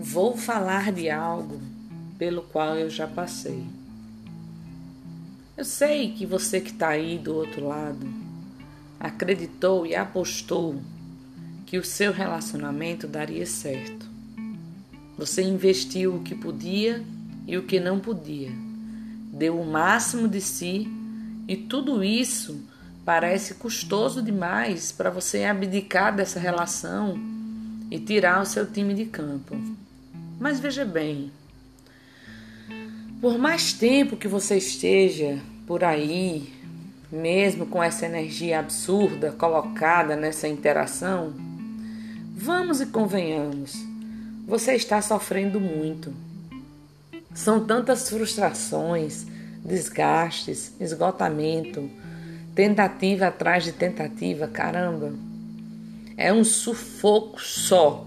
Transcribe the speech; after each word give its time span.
Vou 0.00 0.36
falar 0.36 0.92
de 0.92 1.10
algo 1.10 1.60
pelo 2.16 2.42
qual 2.42 2.76
eu 2.76 2.88
já 2.88 3.08
passei. 3.08 3.66
Eu 5.56 5.64
sei 5.64 6.12
que 6.12 6.24
você 6.24 6.60
que 6.60 6.70
está 6.70 6.90
aí 6.90 7.18
do 7.18 7.34
outro 7.34 7.66
lado 7.66 8.06
acreditou 9.00 9.84
e 9.84 9.96
apostou 9.96 10.80
que 11.66 11.76
o 11.76 11.84
seu 11.84 12.12
relacionamento 12.12 13.08
daria 13.08 13.44
certo. 13.44 14.08
Você 15.16 15.42
investiu 15.42 16.14
o 16.14 16.22
que 16.22 16.32
podia 16.32 17.04
e 17.44 17.56
o 17.56 17.64
que 17.64 17.80
não 17.80 17.98
podia, 17.98 18.52
deu 19.32 19.60
o 19.60 19.66
máximo 19.66 20.28
de 20.28 20.40
si 20.40 20.86
e 21.48 21.56
tudo 21.56 22.04
isso 22.04 22.62
parece 23.04 23.54
custoso 23.54 24.22
demais 24.22 24.92
para 24.92 25.10
você 25.10 25.42
abdicar 25.42 26.14
dessa 26.14 26.38
relação 26.38 27.18
e 27.90 27.98
tirar 27.98 28.40
o 28.40 28.46
seu 28.46 28.64
time 28.64 28.94
de 28.94 29.06
campo. 29.06 29.56
Mas 30.38 30.60
veja 30.60 30.84
bem, 30.84 31.32
por 33.20 33.36
mais 33.36 33.72
tempo 33.72 34.16
que 34.16 34.28
você 34.28 34.56
esteja 34.56 35.40
por 35.66 35.82
aí, 35.82 36.52
mesmo 37.10 37.66
com 37.66 37.82
essa 37.82 38.06
energia 38.06 38.60
absurda 38.60 39.32
colocada 39.32 40.14
nessa 40.14 40.46
interação, 40.46 41.34
vamos 42.36 42.80
e 42.80 42.86
convenhamos, 42.86 43.74
você 44.46 44.74
está 44.74 45.02
sofrendo 45.02 45.60
muito. 45.60 46.14
São 47.34 47.64
tantas 47.64 48.08
frustrações, 48.08 49.26
desgastes, 49.64 50.72
esgotamento, 50.80 51.90
tentativa 52.54 53.26
atrás 53.26 53.64
de 53.64 53.72
tentativa, 53.72 54.46
caramba. 54.46 55.12
É 56.16 56.32
um 56.32 56.44
sufoco 56.44 57.40
só. 57.40 58.06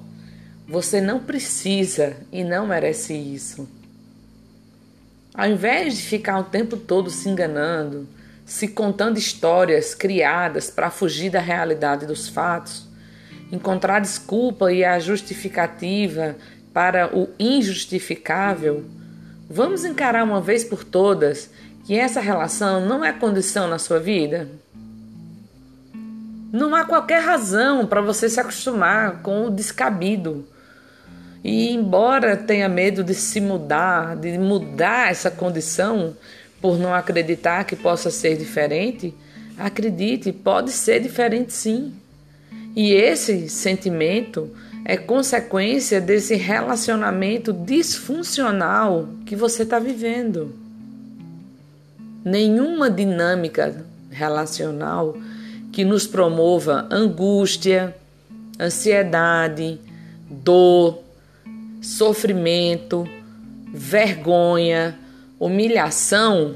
Você 0.71 1.01
não 1.01 1.19
precisa 1.19 2.15
e 2.31 2.45
não 2.45 2.65
merece 2.65 3.13
isso. 3.13 3.67
Ao 5.33 5.45
invés 5.45 5.97
de 5.97 6.03
ficar 6.03 6.39
o 6.39 6.45
tempo 6.45 6.77
todo 6.77 7.09
se 7.09 7.27
enganando, 7.27 8.07
se 8.45 8.69
contando 8.69 9.17
histórias 9.17 9.93
criadas 9.93 10.69
para 10.69 10.89
fugir 10.89 11.29
da 11.29 11.41
realidade 11.41 12.05
dos 12.05 12.29
fatos, 12.29 12.87
encontrar 13.51 13.99
desculpa 13.99 14.71
e 14.71 14.85
a 14.85 14.97
justificativa 14.97 16.37
para 16.73 17.13
o 17.13 17.27
injustificável, 17.37 18.85
vamos 19.49 19.83
encarar 19.83 20.23
uma 20.23 20.39
vez 20.39 20.63
por 20.63 20.85
todas 20.85 21.49
que 21.83 21.99
essa 21.99 22.21
relação 22.21 22.85
não 22.85 23.03
é 23.03 23.11
condição 23.11 23.67
na 23.67 23.77
sua 23.77 23.99
vida? 23.99 24.47
Não 26.49 26.73
há 26.73 26.85
qualquer 26.85 27.21
razão 27.21 27.85
para 27.85 27.99
você 27.99 28.29
se 28.29 28.39
acostumar 28.39 29.21
com 29.21 29.47
o 29.47 29.51
descabido 29.51 30.47
e 31.43 31.71
embora 31.71 32.37
tenha 32.37 32.69
medo 32.69 33.03
de 33.03 33.15
se 33.15 33.41
mudar, 33.41 34.15
de 34.15 34.37
mudar 34.37 35.09
essa 35.09 35.31
condição 35.31 36.15
por 36.61 36.77
não 36.77 36.93
acreditar 36.93 37.63
que 37.63 37.75
possa 37.75 38.11
ser 38.11 38.37
diferente, 38.37 39.13
acredite, 39.57 40.31
pode 40.31 40.71
ser 40.71 41.01
diferente 41.01 41.51
sim. 41.51 41.93
E 42.75 42.93
esse 42.93 43.49
sentimento 43.49 44.49
é 44.85 44.95
consequência 44.95 45.99
desse 45.99 46.35
relacionamento 46.35 47.51
disfuncional 47.51 49.09
que 49.25 49.35
você 49.35 49.63
está 49.63 49.79
vivendo. 49.79 50.53
Nenhuma 52.23 52.89
dinâmica 52.89 53.83
relacional 54.11 55.17
que 55.71 55.83
nos 55.83 56.05
promova 56.05 56.87
angústia, 56.91 57.95
ansiedade, 58.59 59.79
dor, 60.29 61.01
sofrimento, 61.81 63.07
vergonha, 63.73 64.97
humilhação 65.39 66.55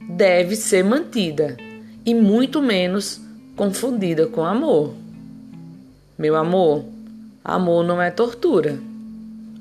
deve 0.00 0.54
ser 0.54 0.84
mantida 0.84 1.56
e 2.04 2.14
muito 2.14 2.60
menos 2.60 3.20
confundida 3.56 4.26
com 4.26 4.44
amor. 4.44 4.94
Meu 6.18 6.36
amor, 6.36 6.84
amor 7.42 7.84
não 7.84 8.00
é 8.00 8.10
tortura. 8.10 8.78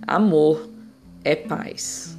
Amor 0.05 0.67
é 1.23 1.35
paz. 1.35 2.17